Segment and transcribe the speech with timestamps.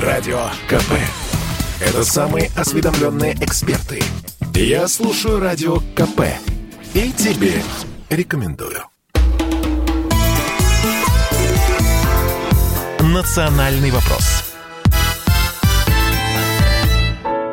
[0.00, 0.92] Радио КП.
[1.80, 4.02] Это самые осведомленные эксперты.
[4.54, 6.20] Я слушаю Радио КП.
[6.92, 7.62] И тебе
[8.10, 8.82] рекомендую.
[13.00, 14.45] «Национальный вопрос»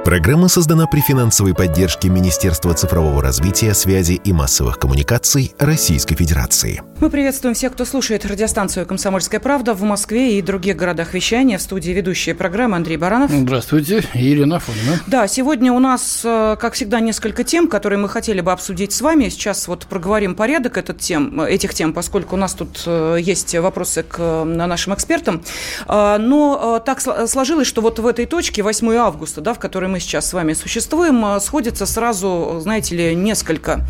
[0.04, 6.82] Программа создана при финансовой поддержке Министерства цифрового развития, связи и массовых коммуникаций Российской Федерации.
[7.00, 11.58] Мы приветствуем всех, кто слушает радиостанцию «Комсомольская правда» в Москве и других городах вещания.
[11.58, 13.32] В студии ведущая программы Андрей Баранов.
[13.32, 15.00] Здравствуйте, Ирина Фонина.
[15.08, 19.00] Да, сегодня у нас, э, как всегда, несколько тем, которые мы хотели бы обсудить с
[19.00, 19.30] вами.
[19.30, 24.04] Сейчас вот проговорим порядок этот тем, этих тем, поскольку у нас тут э, есть вопросы
[24.04, 25.42] к э, нашим экспертам.
[25.88, 30.30] Но так сложилось, что вот в этой точке, 8 августа, да, в которой мы сейчас
[30.30, 33.86] с вами существуем, э, сходится сразу, знаете ли, несколько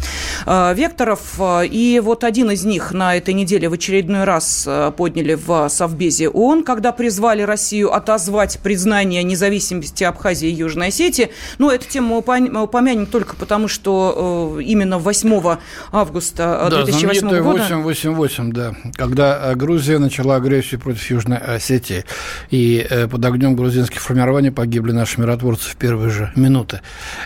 [0.45, 1.39] э, векторов.
[1.63, 6.27] И вот один из них на этой неделе в очередной раз э, подняли в Совбезе
[6.27, 11.29] ООН, когда призвали Россию отозвать признание независимости Абхазии и Южной Осетии.
[11.57, 15.57] Но эту тему мы упомянем только потому, что именно 8
[15.93, 17.60] августа да, 2008 года...
[17.60, 22.04] 888, да, когда Грузия начала агрессию против Южной Осетии.
[22.49, 26.82] И под огнем грузинских формирований погибли наши миротворцы в первые же минуты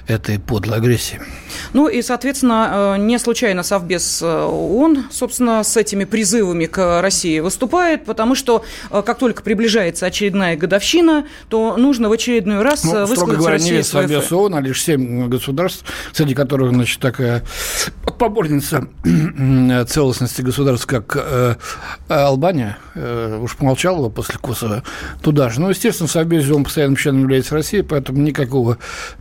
[0.07, 1.21] этой подлой агрессии.
[1.71, 7.39] Ну и, соответственно, э, не случайно Совбез э, ООН, собственно, с этими призывами к России
[7.39, 13.05] выступает, потому что э, как только приближается очередная годовщина, то нужно в очередной раз ну,
[13.05, 17.43] высказать говоря, России не весь Совбез ООН, а лишь семь государств, среди которых, значит, такая
[18.19, 18.89] поборница
[19.87, 21.17] целостности государств, как
[22.09, 22.77] Албания,
[23.41, 24.83] уж помолчала после Косово,
[25.21, 25.61] туда же.
[25.61, 28.56] Ну, естественно, в Совбезе он постоянным членом является Россией, поэтому никакого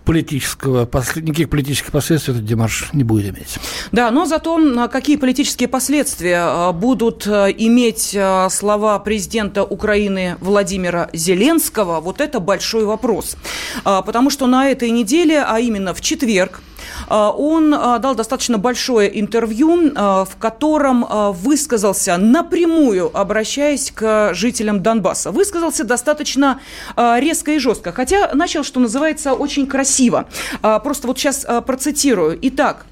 [0.04, 3.58] политического, никаких политических последствий этот демарш не будет иметь.
[3.92, 11.08] Да, но зато какие политические последствия а, будут а, иметь а, слова президента Украины Владимира
[11.12, 13.36] Зеленского, вот это большой вопрос.
[13.84, 16.75] Потому что на этой неделе, а именно в четверг, а,
[17.08, 25.30] он а, дал достаточно большое интервью, а, в котором высказался напрямую, обращаясь к жителям Донбасса.
[25.30, 26.60] Высказался достаточно
[26.96, 30.26] резко и жестко, хотя начал, что называется, очень красиво.
[30.60, 32.38] Просто вот сейчас процитирую.
[32.42, 32.86] Итак,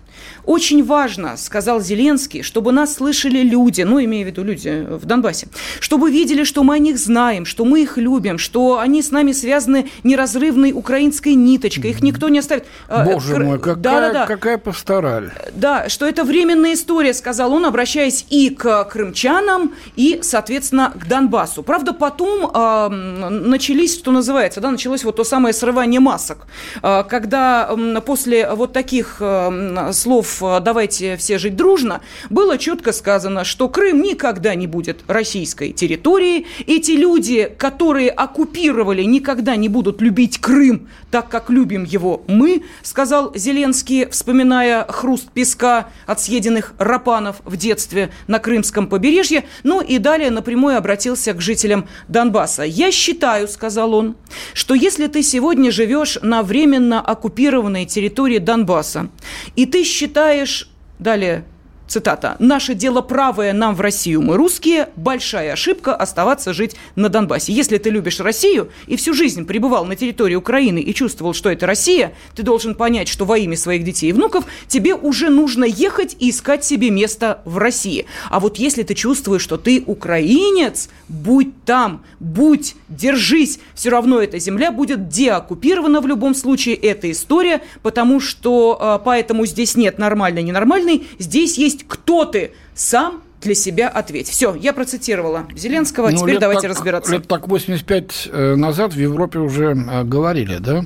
[0.47, 5.49] очень важно, сказал Зеленский, чтобы нас слышали люди, ну, имея в виду люди в Донбассе,
[5.81, 9.33] чтобы видели, что мы о них знаем, что мы их любим, что они с нами
[9.33, 12.66] связаны неразрывной украинской ниточкой, их никто не оставит.
[12.88, 14.27] А, Боже мой, какая, да, да, да.
[14.27, 15.31] какая пастораль.
[15.54, 21.62] Да, что это временная история, сказал он, обращаясь и к крымчанам, и, соответственно, к Донбассу.
[21.62, 26.47] Правда, потом э, начались, что называется, да, началось вот то самое срывание масок,
[26.83, 32.00] э, когда э, после вот таких э, слов Э, «давайте все жить дружно»,
[32.31, 36.47] было четко сказано, что Крым никогда не будет российской территорией.
[36.67, 43.33] Эти люди, которые оккупировали, никогда не будут любить Крым так, как любим его мы, сказал
[43.37, 49.45] Зеленский, вспоминая хруст песка от съеденных рапанов в детстве на Крымском побережье.
[49.62, 52.65] Ну и далее напрямую обратился к жителям Донбасса.
[52.65, 54.16] «Я считаю,— сказал он,—
[54.55, 59.09] что если ты сегодня живешь на временно оккупированной территории Донбасса,
[59.55, 60.69] и ты считаешь, считаешь,
[60.99, 61.45] далее
[61.87, 67.53] цитата, «Наше дело правое, нам в Россию, мы русские, большая ошибка оставаться жить на Донбассе».
[67.53, 71.67] Если ты любишь Россию и всю жизнь пребывал на территории Украины и чувствовал, что это
[71.67, 76.17] Россия, ты должен понять, что во имя своих детей и внуков тебе уже нужно ехать
[76.19, 78.06] и искать себе место в России.
[78.31, 84.39] А вот если ты чувствуешь, что ты украинец, будь там, будь, держись, все равно эта
[84.39, 90.43] земля будет деоккупирована в любом случае, это история, потому что а, поэтому здесь нет нормальной,
[90.43, 94.29] ненормальной, здесь есть есть кто ты, сам для себя ответь.
[94.29, 97.12] Все, я процитировала Зеленского, ну, теперь давайте так, разбираться.
[97.12, 100.84] Лет так 85 э, назад в Европе уже э, говорили, да,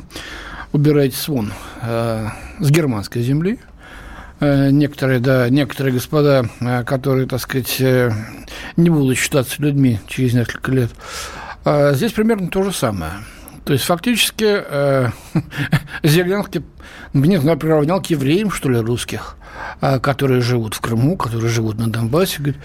[0.73, 2.27] убирайтесь вон э,
[2.59, 3.59] с германской земли.
[4.41, 6.49] Некоторые, да, некоторые господа,
[6.87, 7.83] которые, так сказать,
[8.77, 10.91] не будут считаться людьми через несколько лет.
[11.65, 13.15] А здесь примерно то же самое.
[13.69, 15.11] То есть фактически э,
[16.03, 16.65] Зеленский,
[17.13, 19.37] не знаю, приравнял к евреям, что ли, русских,
[19.83, 22.39] э, которые живут в Крыму, которые живут на Донбассе.
[22.39, 22.63] Говорит,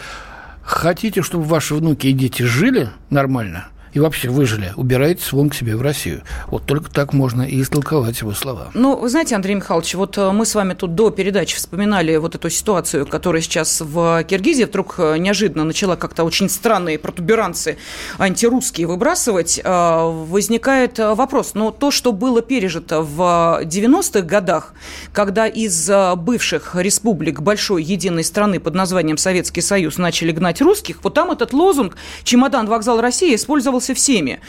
[0.63, 3.65] хотите, чтобы ваши внуки и дети жили нормально?
[3.93, 6.23] И вообще выжили, убирайтесь вон к себе в Россию.
[6.47, 8.71] Вот только так можно и истолковать его слова.
[8.73, 12.35] Ну, вы знаете, Андрей Михайлович, вот э, мы с вами тут до передачи вспоминали вот
[12.35, 17.77] эту ситуацию, которая сейчас в Киргизии вдруг э, неожиданно начала как-то очень странные протуберанцы
[18.17, 19.61] антирусские выбрасывать.
[19.63, 24.73] Э, возникает вопрос, но то, что было пережито в 90-х годах,
[25.11, 31.13] когда из бывших республик большой единой страны под названием Советский Союз начали гнать русских, вот
[31.13, 34.39] там этот лозунг «Чемодан, вокзал России» использовался поддерживался всеми.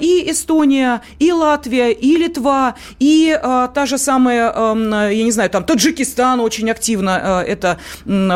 [0.00, 3.38] И Эстония, и Латвия, и Литва, и
[3.74, 7.78] та же самая, эм, я не знаю, там Таджикистан очень активно это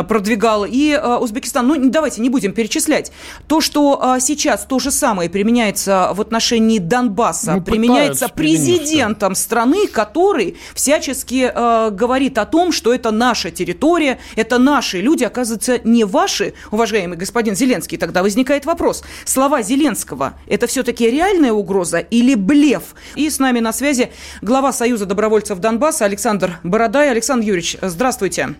[0.07, 1.67] продвигал, и Узбекистан.
[1.67, 3.11] Ну, давайте не будем перечислять.
[3.47, 10.55] То, что сейчас то же самое применяется в отношении Донбасса, ну, применяется президентом страны, который
[10.73, 16.53] всячески э, говорит о том, что это наша территория, это наши люди, оказывается, не ваши,
[16.71, 17.97] уважаемый господин Зеленский.
[17.97, 19.03] Тогда возникает вопрос.
[19.25, 22.95] Слова Зеленского– это все-таки реальная угроза или блеф?
[23.15, 24.11] И с нами на связи
[24.41, 27.11] глава Союза добровольцев Донбасса Александр Бородай.
[27.11, 28.55] Александр Юрьевич, здравствуйте.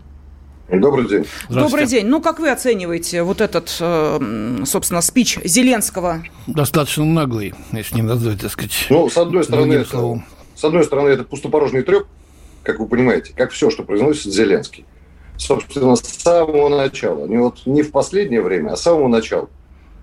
[0.72, 1.26] Добрый день.
[1.50, 2.06] Добрый день.
[2.08, 6.24] Ну, как вы оцениваете вот этот, э, собственно, спич Зеленского?
[6.48, 8.88] Достаточно наглый, если не назвать, так сказать.
[8.90, 10.24] Ну, с одной стороны, это,
[10.56, 12.06] с одной стороны, это пустопорожный треп,
[12.64, 14.86] как вы понимаете, как все, что произносит Зеленский.
[15.38, 19.50] Собственно, с самого начала, не, вот, не в последнее время, а с самого начала.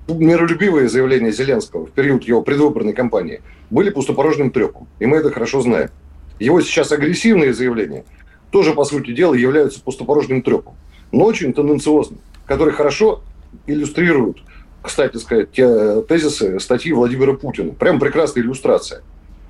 [0.09, 5.61] Миролюбивые заявления Зеленского в период его предвыборной кампании были пустопорожным трепом, и мы это хорошо
[5.61, 5.91] знаем.
[6.39, 8.05] Его сейчас агрессивные заявления–
[8.51, 10.75] тоже, по сути дела, являются пустопорожним трепом,
[11.13, 13.23] но очень тенденциозным, которые хорошо
[13.67, 14.43] иллюстрируют,
[14.83, 17.73] кстати сказать, те тезисы статьи Владимира Путина.
[17.73, 19.03] Прям прекрасная иллюстрация.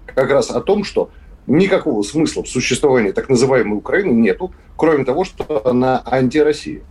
[0.06, 1.10] Как раз о том, что
[1.46, 6.82] никакого смысла в существовании так называемой Украины нету, кроме того, что она антироссия.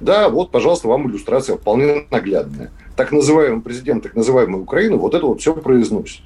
[0.00, 2.70] Да, вот, пожалуйста, вам иллюстрация вполне наглядная.
[3.00, 6.20] Так называемый президент так называемой Украины вот это вот все произносит.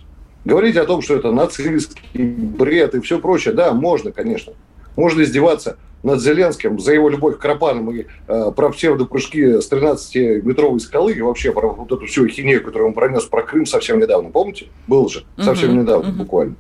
[0.44, 4.55] Говорить о том, что это нацистский бред и все прочее, да, можно, конечно.
[4.97, 10.81] Можно издеваться над Зеленским за его любовь к Крапанам и э, про псевдопрыжки с 13-метровой
[10.81, 14.31] скалы и вообще про вот эту всю ахинею, которую он пронес про Крым совсем недавно.
[14.31, 14.67] Помните?
[14.88, 15.23] Был же.
[15.38, 16.19] Совсем угу, недавно угу.
[16.19, 16.56] буквально.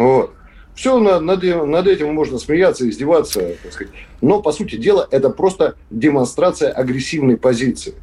[0.00, 0.32] Вот.
[0.74, 3.92] Все над, над, над этим можно смеяться, издеваться, так сказать.
[4.20, 7.94] Но, по сути дела, это просто демонстрация агрессивной позиции.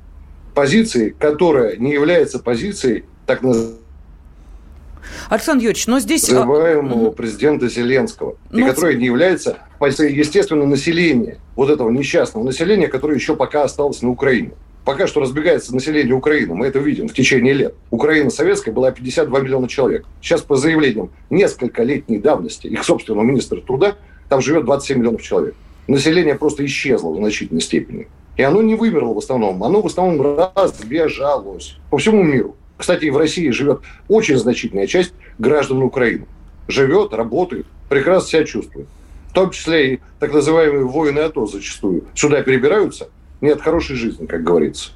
[0.53, 3.81] Позиции, которая не является позицией так называемой
[5.29, 6.29] Александр Юрьевич, но здесь...
[6.29, 7.11] Называемого а...
[7.11, 8.59] президента Зеленского, но...
[8.59, 14.01] и ну, который не является, естественно, население вот этого несчастного населения, которое еще пока осталось
[14.01, 14.51] на Украине.
[14.83, 17.75] Пока что разбегается население Украины, мы это видим в течение лет.
[17.91, 20.05] Украина советская была 52 миллиона человек.
[20.21, 23.95] Сейчас по заявлениям несколько летней давности их собственного министра труда
[24.27, 25.53] там живет 27 миллионов человек.
[25.87, 28.07] Население просто исчезло в значительной степени.
[28.37, 32.55] И оно не вымерло в основном, оно в основном разбежалось по всему миру.
[32.77, 36.25] Кстати, в России живет очень значительная часть граждан Украины.
[36.67, 38.87] Живет, работает, прекрасно себя чувствует.
[39.29, 44.25] В том числе и так называемые воины АТО зачастую сюда перебираются не от хорошей жизни,
[44.25, 44.91] как говорится.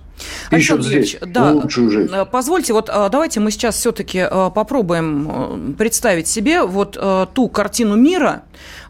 [0.52, 2.14] Ищут здесь да, лучшую жизнь.
[2.14, 6.98] Э, позвольте, вот э, давайте мы сейчас все-таки э, попробуем представить себе вот
[7.34, 8.44] ту картину мира,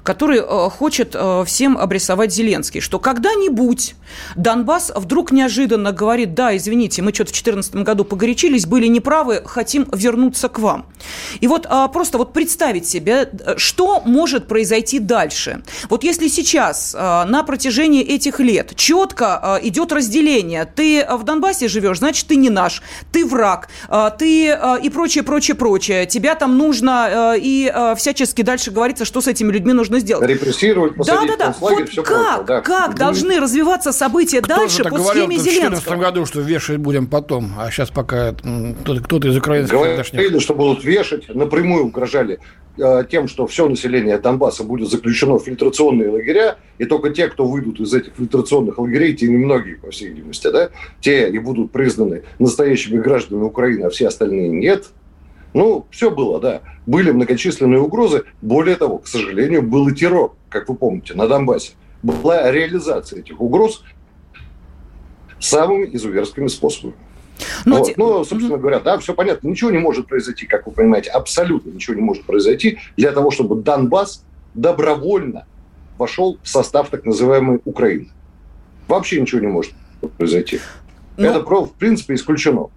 [0.06, 3.96] который э, хочет э, всем обрисовать Зеленский, что когда-нибудь
[4.36, 9.90] Донбасс вдруг неожиданно говорит, да, извините, мы что-то в 2014 году погорячились, были неправы, хотим
[9.92, 10.86] вернуться к вам.
[11.40, 15.64] И вот а, просто вот представить себе, что может произойти дальше.
[15.90, 22.28] Вот если сейчас на протяжении этих лет четко идет разделение, ты в Донбассе живешь, значит,
[22.28, 23.70] ты не наш, ты враг,
[24.20, 29.52] ты и прочее, прочее, прочее, тебя там нужно и всячески дальше говорится, что с этими
[29.52, 30.30] людьми нужно нужно сделать.
[30.30, 31.56] Репрессировать, посадить да, да, да.
[31.60, 32.46] вот все как, прочее.
[32.48, 32.62] Да.
[32.62, 35.96] Как должны развиваться события Кто дальше по схеме Зеленского?
[35.96, 40.54] В 2014 году, что вешать будем потом, а сейчас пока кто-то из украинских Говорили, что
[40.54, 42.40] будут вешать, напрямую угрожали
[42.78, 47.46] э, тем, что все население Донбасса будет заключено в фильтрационные лагеря, и только те, кто
[47.46, 50.70] выйдут из этих фильтрационных лагерей, те немногие, по всей видимости, да,
[51.02, 54.86] те и будут признаны настоящими гражданами Украины, а все остальные нет–
[55.56, 56.62] ну, все было, да.
[56.86, 58.26] Были многочисленные угрозы.
[58.42, 61.72] Более того, к сожалению, был и террор, как вы помните, на Донбассе.
[62.04, 63.82] Была реализация этих угроз
[65.40, 66.96] самыми изуверскими способами.
[67.64, 67.98] Но, ну, вот.
[67.98, 69.48] ну, собственно говоря, да, все понятно.
[69.48, 73.56] Ничего не может произойти, как вы понимаете, абсолютно ничего не может произойти для того, чтобы
[73.62, 75.46] Донбасс добровольно
[75.98, 78.10] вошел в состав так называемой Украины.
[78.90, 79.72] Вообще ничего не может
[80.18, 80.60] произойти.
[81.16, 81.28] Но...
[81.28, 82.68] Это, в принципе, исключено.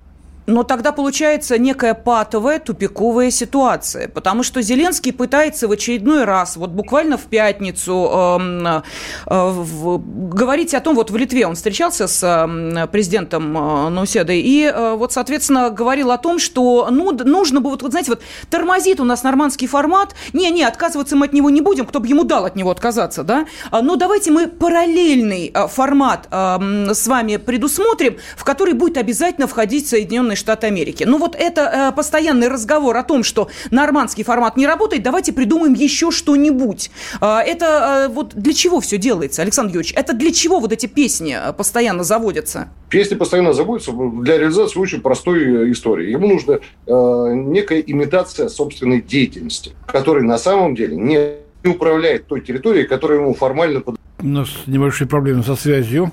[0.49, 6.71] Но тогда получается некая патовая, тупиковая ситуация, потому что Зеленский пытается в очередной раз, вот
[6.71, 8.81] буквально в пятницу, э,
[9.26, 10.00] э, в,
[10.31, 14.95] говорить о том, вот в Литве он встречался с э, президентом э, Нуседой, и э,
[14.95, 19.05] вот, соответственно, говорил о том, что ну, нужно бы, вот, вот, знаете, вот тормозит у
[19.05, 22.57] нас нормандский формат, не-не, отказываться мы от него не будем, кто бы ему дал от
[22.57, 28.45] него отказаться, да, а, но давайте мы параллельный э, формат э, с вами предусмотрим, в
[28.45, 31.04] который будет обязательно входить Соединенные Штаты Америки.
[31.04, 35.75] Ну вот это э, постоянный разговор о том, что нормандский формат не работает, давайте придумаем
[35.75, 36.90] еще что-нибудь.
[37.21, 39.95] Э, это э, вот для чего все делается, Александр Юрьевич?
[39.97, 42.68] Это для чего вот эти песни э, постоянно заводятся?
[42.88, 46.11] Песни постоянно заводятся для реализации очень простой истории.
[46.11, 52.87] Ему нужна э, некая имитация собственной деятельности, которая на самом деле не управляет той территорией,
[52.87, 53.83] которая ему формально...
[54.21, 56.11] У нас небольшие проблемы со связью.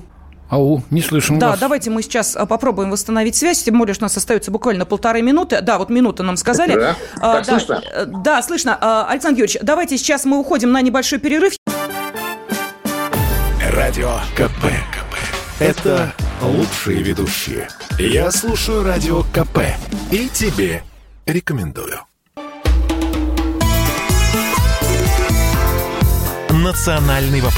[0.50, 1.60] Ау, не слышим Да, вас.
[1.60, 5.22] давайте мы сейчас а, попробуем восстановить связь, тем более, что у нас остается буквально полторы
[5.24, 5.60] минуты.
[5.62, 6.76] Да, вот минута нам сказали.
[6.76, 7.84] Да, а, так да, слышно?
[7.94, 8.78] э, Да, слышно.
[8.80, 11.54] А, Александр Юрьевич, давайте сейчас мы уходим на небольшой перерыв.
[13.74, 14.66] Радио КП.
[15.60, 17.68] Это лучшие ведущие.
[17.98, 19.60] Я слушаю Радио КП.
[20.12, 20.84] И тебе
[21.26, 22.02] рекомендую.
[26.50, 27.55] Национальный вопрос.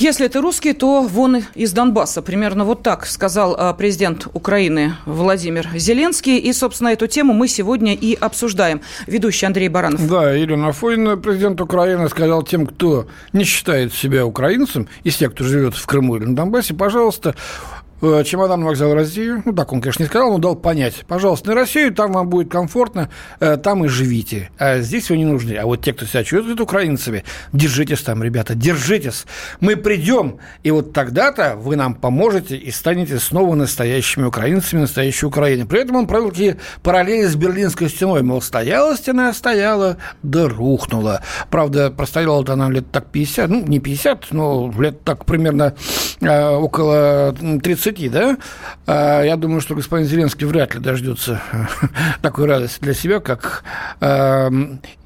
[0.00, 2.22] Если ты русский, то вон из Донбасса.
[2.22, 6.38] Примерно вот так сказал а, президент Украины Владимир Зеленский.
[6.38, 8.80] И, собственно, эту тему мы сегодня и обсуждаем.
[9.06, 10.08] Ведущий Андрей Баранов.
[10.08, 15.44] Да, Ирина Фойна, президент Украины, сказал тем, кто не считает себя украинцем, из тех, кто
[15.44, 17.34] живет в Крыму или на Донбассе, пожалуйста,
[18.00, 19.42] чемодан вокзал Россию.
[19.44, 21.04] Ну, так он, конечно, не сказал, но дал понять.
[21.06, 24.50] Пожалуйста, на Россию, там вам будет комфортно, э, там и живите.
[24.58, 25.54] А здесь вы не нужны.
[25.56, 29.26] А вот те, кто себя чувствует украинцами, держитесь там, ребята, держитесь.
[29.60, 35.66] Мы придем, и вот тогда-то вы нам поможете и станете снова настоящими украинцами, настоящей Украиной.
[35.66, 38.22] При этом он провел такие параллели с Берлинской стеной.
[38.22, 41.22] Мол, стояла стена, стояла, да рухнула.
[41.50, 45.74] Правда, простояла-то она лет так 50, ну, не 50, но лет так примерно
[46.20, 48.36] э, около 30 да?
[48.86, 51.40] А, Я думаю, что господин Зеленский вряд ли дождется
[52.22, 53.64] такой радости для себя, как
[54.00, 54.50] э,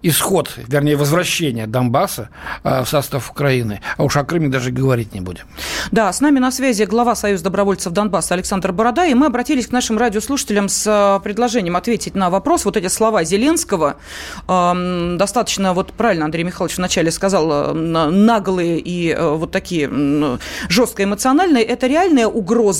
[0.03, 2.29] исход, вернее, возвращение Донбасса
[2.63, 3.81] э, в состав Украины.
[3.97, 5.45] А уж о Крыме даже говорить не будем.
[5.91, 9.73] Да, с нами на связи глава Союза добровольцев Донбасса Александр Борода, и мы обратились к
[9.73, 12.65] нашим радиослушателям с э, предложением ответить на вопрос.
[12.65, 13.97] Вот эти слова Зеленского,
[14.47, 20.39] э, достаточно, вот правильно Андрей Михайлович вначале сказал, э, наглые и э, вот такие э,
[20.69, 22.74] жестко эмоциональные, это реальная угроза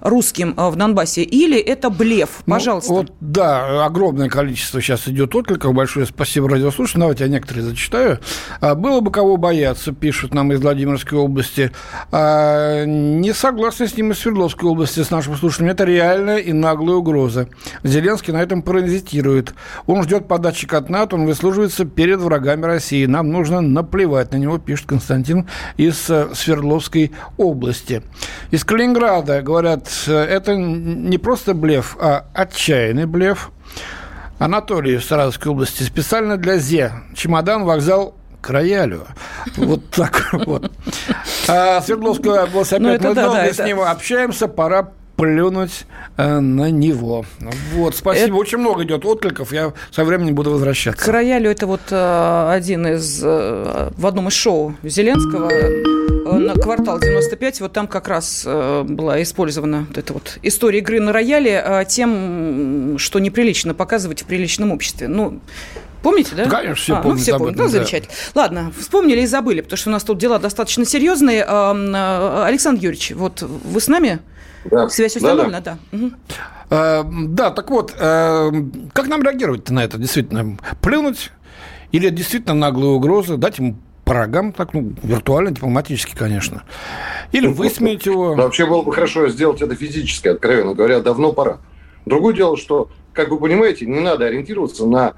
[0.00, 2.42] русским э, в Донбассе или это блеф?
[2.46, 2.90] Пожалуйста.
[2.90, 5.74] Ну, вот, да, огромное количество сейчас идет откликов.
[5.74, 7.00] Большое спасибо радиослушателям.
[7.02, 8.20] Давайте я некоторые зачитаю.
[8.60, 11.72] А, Было бы кого бояться, пишут нам из Владимирской области.
[12.12, 15.70] А, Не согласны с ним из Свердловской области, с нашим слушателем.
[15.70, 17.48] Это реальная и наглая угроза.
[17.82, 19.54] Зеленский на этом паразитирует.
[19.86, 23.06] Он ждет подачи от НАТО, он выслуживается перед врагами России.
[23.06, 28.02] Нам нужно наплевать на него, пишет Константин из э, Свердловской области.
[28.50, 33.50] Из Калининграда говорят, э, это не просто блеф, а отчаянный блеф.
[34.38, 36.92] Анатолий в Саратовской области специально для ЗЕ.
[37.14, 39.06] Чемодан, вокзал к роялю.
[39.56, 40.70] Вот так вот.
[41.48, 47.24] А Свердловская область Ну, опять мы долго с ним общаемся, пора плюнуть э, на него.
[47.72, 48.26] Вот, спасибо.
[48.26, 51.12] Это- Очень много идет откликов, я со временем буду К возвращаться.
[51.12, 55.48] роялю это вот э, один из э, в одном из шоу Зеленского
[56.38, 61.00] на квартал 95, вот там как раз э, была использована вот эта вот история игры
[61.00, 65.08] на рояле э, тем, что неприлично показывать в приличном обществе.
[65.08, 65.40] Ну,
[66.02, 66.46] помните, да?
[66.46, 67.54] Конечно, все А, ну, помнят все об помнят.
[67.56, 67.78] этом, Ну, да.
[67.78, 68.12] замечательно.
[68.34, 71.44] Ладно, вспомнили и забыли, потому что у нас тут дела достаточно серьезные.
[71.48, 74.20] Э, э, Александр Юрьевич, вот вы с нами?
[74.64, 74.88] Да.
[74.88, 75.78] Связь Да, установлена, да.
[75.92, 76.16] Мгм.
[76.70, 78.52] Э, Да, так вот, э,
[78.92, 79.98] как нам реагировать на это?
[79.98, 81.30] Действительно, плюнуть
[81.92, 86.62] или это действительно наглая угроза, дать ему по рогам, так, ну, виртуально, дипломатически, конечно.
[87.32, 88.34] Или высмеять его.
[88.34, 91.58] Вообще было бы хорошо сделать это физически, откровенно говоря, давно пора.
[92.04, 95.14] Другое дело, что, как вы понимаете, не надо ориентироваться на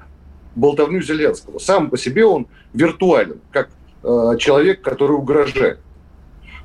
[0.55, 1.59] болтовню Зеленского.
[1.59, 3.69] Сам по себе он виртуален, как
[4.03, 5.79] э, человек, который угрожает.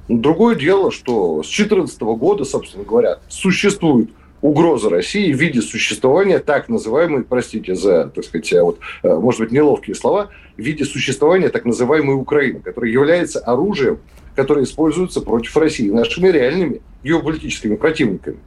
[0.09, 4.11] Другое дело, что с 2014 года, собственно говоря, существует
[4.43, 9.53] угроза России в виде существования так называемой, простите за, так сказать, вот, э, может быть,
[9.53, 14.01] неловкие слова, в виде существования так называемой Украины, которая является оружием,
[14.35, 18.39] которое используется против России нашими реальными геополитическими противниками.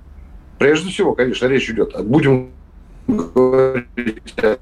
[0.60, 2.50] Прежде всего, конечно, речь идет, о- будем
[3.08, 4.58] говорить о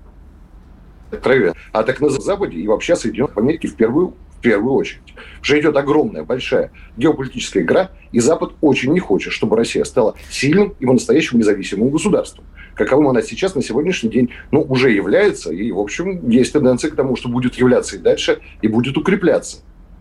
[1.17, 4.13] траве, а так на Западе и вообще Соединенных Америки в первую,
[4.43, 5.01] первую очередь.
[5.41, 10.75] Уже идет огромная, большая геополитическая игра, и Запад очень не хочет, чтобы Россия стала сильным
[10.79, 12.45] и по-настоящему независимым государством.
[12.75, 16.95] Каковым она сейчас на сегодняшний день ну, уже является, и, в общем, есть тенденция к
[16.95, 19.57] тому, что будет являться и дальше, и будет укрепляться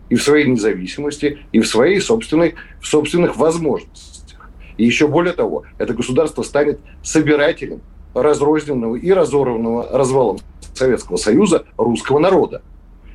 [0.09, 4.49] и в своей независимости, и в своей собственной, в собственных возможностях.
[4.77, 7.81] И еще более того, это государство станет собирателем
[8.13, 10.39] разрозненного и разорванного развалом
[10.73, 12.61] Советского Союза русского народа.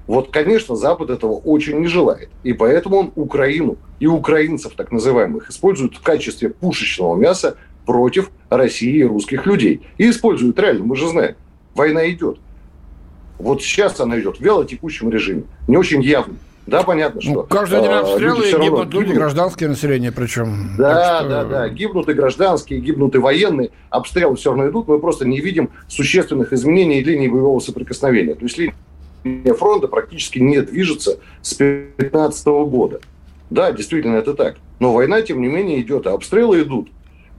[0.09, 2.31] Вот, конечно, Запад этого очень не желает.
[2.43, 8.97] И поэтому он Украину и украинцев, так называемых, использует в качестве пушечного мяса против России
[8.97, 9.83] и русских людей.
[9.99, 11.37] И используют реально, мы же знаем.
[11.75, 12.39] Война идет.
[13.39, 16.37] Вот сейчас она идет в вялотекущем режиме, не очень явно.
[16.67, 17.33] Да, понятно, ну, что...
[17.33, 20.75] Ну, каждый день а, обстрелы и гибнут люди, гражданское население причем.
[20.77, 21.29] Да, что...
[21.29, 21.69] да, да.
[21.69, 23.71] Гибнут и гражданские, гибнут и военные.
[23.89, 24.87] Обстрелы все равно идут.
[24.87, 28.35] Мы просто не видим существенных изменений линии боевого соприкосновения.
[28.35, 28.75] То есть линия
[29.57, 33.01] фронта практически не движется с 2015 года.
[33.51, 34.57] Да, действительно, это так.
[34.79, 36.89] Но война, тем не менее, идет, а обстрелы идут.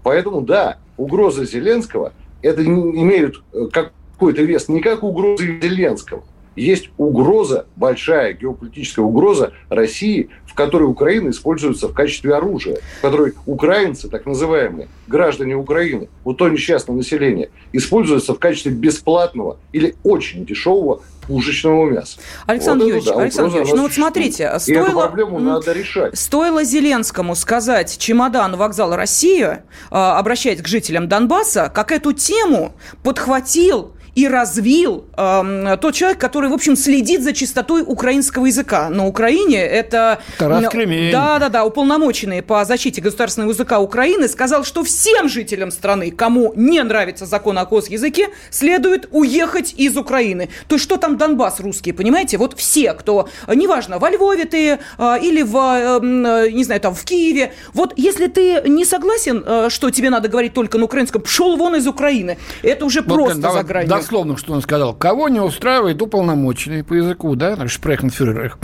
[0.03, 6.23] Поэтому, да, угроза Зеленского, это имеют э, какой-то вес не как угроза Зеленского,
[6.59, 13.33] есть угроза, большая геополитическая угроза России, в которой Украина используется в качестве оружия, в которой
[13.45, 20.45] украинцы, так называемые, граждане Украины, вот то несчастное население, используются в качестве бесплатного или очень
[20.45, 22.19] дешевого пушечного мяса.
[22.47, 26.17] Александр вот Юрьевич, да, Александр Юрьевич, ну вот смотрите, стоило, надо решать.
[26.17, 34.27] стоило Зеленскому сказать чемодан вокзала Россия, обращаясь к жителям Донбасса, как эту тему подхватил и
[34.27, 38.89] развил э, тот человек, который, в общем, следит за чистотой украинского языка.
[38.89, 40.19] На Украине это...
[40.37, 41.11] Тарас Кремень.
[41.11, 46.53] Да, да, да, уполномоченный по защите государственного языка Украины сказал, что всем жителям страны, кому
[46.55, 50.49] не нравится закон о языке, следует уехать из Украины.
[50.67, 52.37] То есть что там Донбасс русские, понимаете?
[52.37, 56.95] Вот все, кто, неважно, во Львове ты э, или в, э, э, не знаю, там
[56.95, 61.21] в Киеве, вот если ты не согласен, э, что тебе надо говорить только на украинском,
[61.21, 62.37] пшел вон из Украины.
[62.63, 64.93] Это уже вот, просто давай, за гранью дословно, что он сказал.
[64.93, 68.57] Кого не устраивает уполномоченный по языку, да, шпрехенфюрер,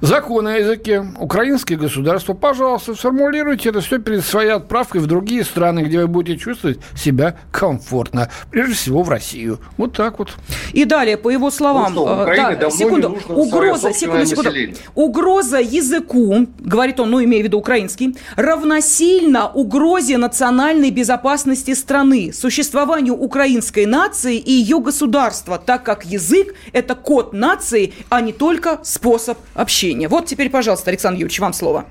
[0.00, 5.80] закон о языке, украинское государство, пожалуйста, сформулируйте это все перед своей отправкой в другие страны,
[5.80, 8.30] где вы будете чувствовать себя комфортно.
[8.50, 9.58] Прежде всего в Россию.
[9.76, 10.30] Вот так вот.
[10.72, 14.50] И далее, по его словам, ну, что, э, да, секунду, угроза, секунду, секунду,
[14.94, 23.14] угроза языку, говорит он, ну, имея в виду украинский, равносильно угрозе национальной безопасности страны, существованию
[23.14, 29.38] украинской нации и ее государства, так как язык– это код нации, а не только способ
[29.54, 30.08] общения.
[30.08, 31.86] Вот теперь, пожалуйста, Александр Юрьевич, вам слово.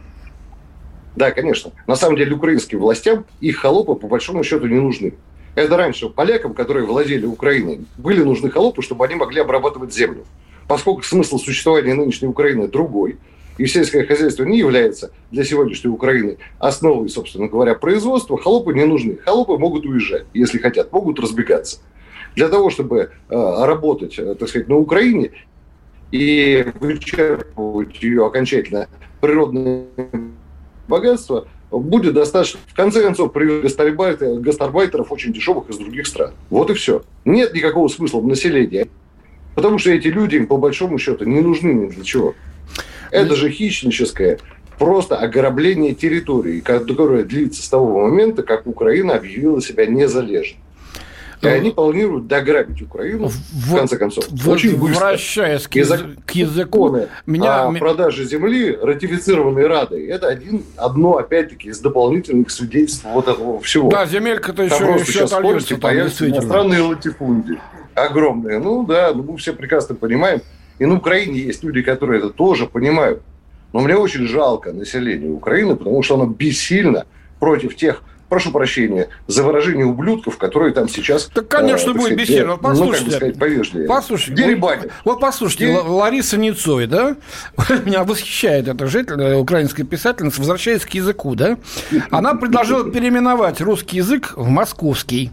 [1.15, 1.71] Да, конечно.
[1.87, 5.13] На самом деле украинским властям их холопы по большому счету не нужны.
[5.55, 10.25] Это раньше полякам, которые владели Украиной, были нужны холопы, чтобы они могли обрабатывать землю.
[10.67, 13.17] Поскольку смысл существования нынешней Украины другой,
[13.57, 19.17] и сельское хозяйство не является для сегодняшней Украины основой, собственно говоря, производства, холопы не нужны.
[19.17, 21.79] Холопы могут уезжать, если хотят, могут разбегаться
[22.35, 25.31] для того, чтобы э, работать, э, так сказать, на Украине
[26.11, 28.87] и вычерпывать ее окончательно
[29.21, 29.85] природное
[30.87, 32.59] богатство, будет достаточно.
[32.67, 36.33] В конце концов, привез гастарбайтеров, гастарбайтеров очень дешевых из других стран.
[36.49, 37.03] Вот и все.
[37.23, 38.89] Нет никакого смысла в населении.
[39.55, 42.35] Потому что эти люди, им по большому счету, не нужны ни для чего.
[43.09, 44.39] Это же хищническое
[44.77, 50.57] просто ограбление территории, которое длится с того момента, как Украина объявила себя незалежной.
[51.41, 55.05] И они планируют дограбить Украину, в, в конце концов, в, очень быстро.
[55.05, 57.63] Возвращаясь к, язык, к языку, меня...
[57.63, 63.89] о продаже земли, ратифицированной Радой, это один, одно, опять-таки, из дополнительных свидетельств вот этого всего.
[63.89, 66.35] Да, земелька-то еще, еще сейчас там, действительно.
[66.35, 67.59] Иностранные латифундии
[67.95, 68.59] огромные.
[68.59, 70.41] Ну да, ну, мы все прекрасно понимаем.
[70.79, 73.21] И на Украине есть люди, которые это тоже понимают.
[73.73, 77.05] Но мне очень жалко население Украины, потому что оно бессильно
[77.39, 81.25] против тех прошу прощения, за выражение ублюдков, которые там сейчас...
[81.25, 82.51] Так, конечно, э, будет беседа.
[82.51, 83.37] Вот послушайте, ну, как
[83.87, 85.83] Послушайте, вот, вот послушайте, Дериб...
[85.85, 87.17] Лариса Ницой, да?
[87.85, 91.57] Меня восхищает эта житель, украинская писательница, возвращаясь к языку, да?
[92.09, 95.31] Она предложила переименовать русский язык в московский.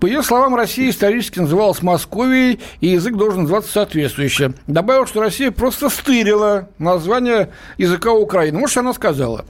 [0.00, 4.52] По ее словам, Россия исторически называлась Московией, и язык должен называться соответствующе.
[4.66, 8.60] Добавил, что Россия просто стырила название языка Украины.
[8.60, 9.44] Вот что она сказала.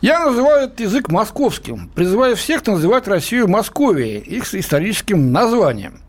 [0.00, 6.00] Я называю этот язык московским, призываю всех называть Россию Московией, их историческим названием.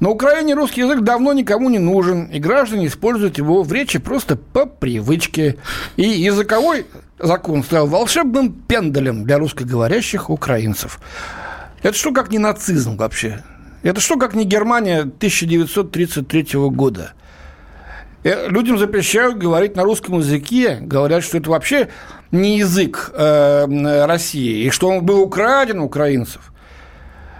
[0.00, 4.36] На Украине русский язык давно никому не нужен, и граждане используют его в речи просто
[4.36, 5.56] по привычке.
[5.96, 6.86] И языковой
[7.18, 11.00] закон стал волшебным пендалем для русскоговорящих украинцев.
[11.82, 13.42] Это что как не нацизм вообще?
[13.82, 17.12] Это что как не Германия 1933 года?
[18.24, 21.88] Э, людям запрещают говорить на русском языке, говорят, что это вообще
[22.32, 26.52] не язык э, России, и что он был украден у украинцев.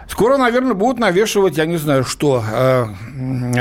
[0.09, 2.87] Скоро, наверное, будут навешивать, я не знаю, что, э,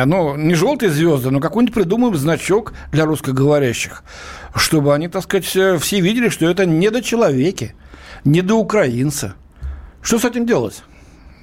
[0.05, 4.03] ну, не желтые звезды, но какой-нибудь придумаем значок для русскоговорящих,
[4.55, 7.75] чтобы они, так сказать, все видели, что это не до человеки,
[8.23, 9.35] не до украинца.
[10.07, 10.83] Что с этим делать?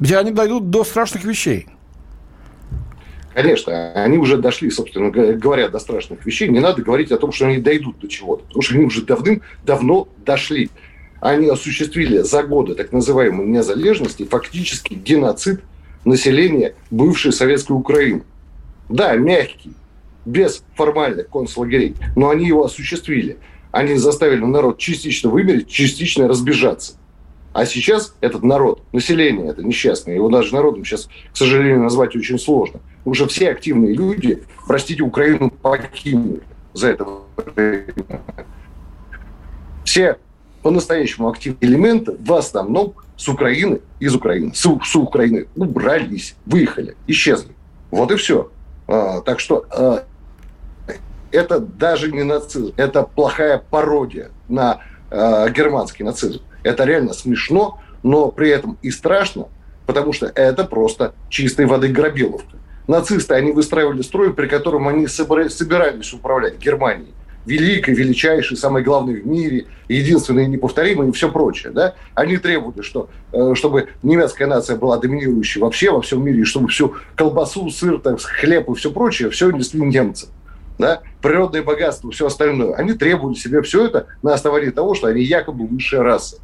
[0.01, 1.67] Где они дойдут до страшных вещей?
[3.35, 6.49] Конечно, они уже дошли, собственно говоря, до страшных вещей.
[6.49, 10.09] Не надо говорить о том, что они дойдут до чего-то, потому что они уже давным-давно
[10.25, 10.71] дошли.
[11.21, 15.61] Они осуществили за годы так называемой незалежности фактически геноцид
[16.07, 18.23] населения бывшей советской Украины.
[18.89, 19.75] Да, мягкий,
[20.25, 23.37] без формальных концлагерей, но они его осуществили.
[23.73, 26.95] Они заставили народ частично вымереть, частично разбежаться.
[27.55, 32.37] А сейчас этот народ, население это несчастное, его даже народом сейчас, к сожалению, назвать очень
[32.37, 32.81] сложно.
[33.05, 37.07] Уже все активные люди, простите, Украину покинули за это
[37.55, 38.21] время.
[39.85, 40.19] Все
[40.63, 47.53] по-настоящему активные элементы в основном с Украины, из Украины, с, с Украины убрались, выехали, исчезли.
[47.93, 48.51] Вот и все.
[48.89, 50.05] А, так что а,
[51.31, 56.41] это даже не нацизм, это плохая пародия на э, германский нацизм.
[56.65, 59.47] Это реально смешно, но при этом и страшно,
[59.87, 62.57] потому что это просто чистой воды грабиловка.
[62.89, 67.15] Нацисты, они выстраивали строй, при котором они собирались управлять Германией.
[67.47, 71.73] Великой, величайшей, самой главной в мире, единственной, неповторимой и все прочее.
[71.73, 71.95] Да?
[72.15, 76.69] Они требовали, что, э, чтобы немецкая нация была доминирующей вообще во всем мире, и чтобы
[76.69, 80.29] всю колбасу, сыр, так, хлеб и все прочее, все несли немцы
[80.79, 85.23] да, природное богатство, все остальное, они требовали себе все это на основании того, что они
[85.23, 86.39] якобы высшая раса.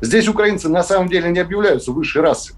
[0.00, 2.56] Здесь украинцы на самом деле не объявляются высшей расой.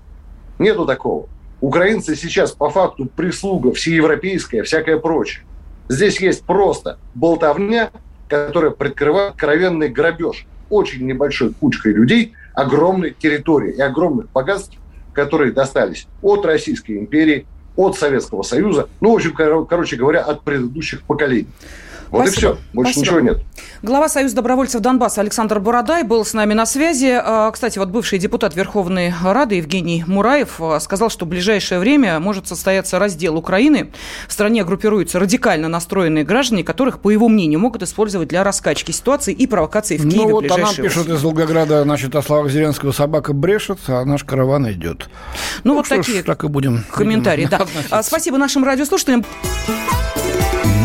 [0.58, 1.28] Нету такого.
[1.60, 5.44] Украинцы сейчас по факту прислуга всеевропейская, всякое прочее.
[5.88, 7.90] Здесь есть просто болтовня,
[8.28, 14.76] которая прикрывает кровенный грабеж очень небольшой кучкой людей огромной территории и огромных богатств,
[15.12, 21.02] которые достались от Российской империи, от Советского Союза, ну, в общем, короче говоря, от предыдущих
[21.02, 21.48] поколений.
[22.10, 22.52] Вот Спасибо.
[22.52, 23.16] и все, больше Спасибо.
[23.16, 23.42] ничего нет.
[23.82, 27.12] Глава Союза добровольцев Донбасса Александр Бородай был с нами на связи.
[27.12, 32.18] А, кстати, вот бывший депутат Верховной Рады Евгений Мураев а, сказал, что в ближайшее время
[32.18, 33.92] может состояться раздел Украины.
[34.26, 39.32] В стране группируются радикально настроенные граждане, которых, по его мнению, могут использовать для раскачки ситуации
[39.32, 40.26] и провокации в Киеве.
[40.26, 44.70] Ну вот она пишет из Волгограда, значит, о словах Зеленского «собака брешет, а наш караван
[44.72, 45.08] идет».
[45.62, 47.44] Ну, ну вот такие ж, так и будем комментарии.
[47.44, 48.02] Будем да.
[48.02, 49.24] Спасибо нашим радиослушателям.